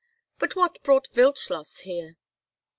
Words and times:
But 0.39 0.55
what 0.55 0.81
brought 0.81 1.13
Wildschloss 1.13 1.81
here?" 1.81 2.17